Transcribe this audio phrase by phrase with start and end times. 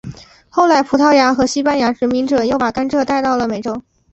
[0.49, 3.79] 后来葡萄牙和西班牙殖民者又把甘蔗带到了美洲。